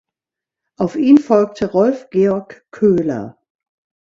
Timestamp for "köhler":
2.71-3.37